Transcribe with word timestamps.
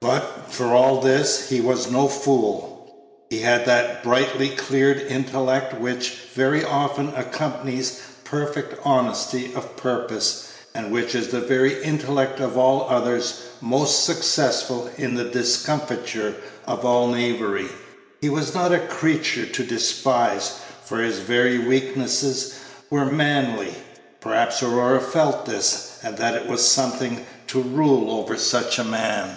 But, 0.00 0.44
for 0.52 0.68
all 0.68 1.00
this, 1.00 1.48
he 1.48 1.60
was 1.60 1.90
no 1.90 2.06
fool; 2.06 2.94
he 3.30 3.40
had 3.40 3.66
that 3.66 4.02
brightly 4.04 4.48
clear 4.50 4.92
intellect 4.94 5.74
which 5.78 6.10
very 6.34 6.64
often 6.64 7.08
accompanies 7.16 8.00
perfect 8.22 8.78
honesty 8.84 9.52
of 9.56 9.76
purpose, 9.76 10.50
and 10.72 10.92
which 10.92 11.16
is 11.16 11.28
the 11.28 11.40
very 11.40 11.82
intellect 11.82 12.38
of 12.38 12.56
all 12.56 12.86
others 12.88 13.40
most 13.60 14.04
successful 14.04 14.88
in 14.96 15.16
the 15.16 15.24
discomfiture 15.24 16.36
of 16.64 16.84
all 16.86 17.08
knavery. 17.08 17.66
He 18.20 18.28
was 18.30 18.54
not 18.54 18.70
a 18.72 18.78
creature 18.86 19.46
to 19.46 19.64
despise, 19.64 20.52
for 20.84 20.98
his 20.98 21.18
very 21.18 21.58
weaknesses 21.58 22.54
were 22.88 23.04
manly. 23.04 23.74
Perhaps 24.20 24.62
Aurora 24.62 25.00
felt 25.00 25.44
this, 25.44 25.98
and 26.04 26.16
that 26.18 26.34
it 26.34 26.46
was 26.46 26.66
something 26.66 27.26
to 27.48 27.60
rule 27.60 28.12
over 28.16 28.36
such 28.38 28.78
a 28.78 28.84
man. 28.84 29.36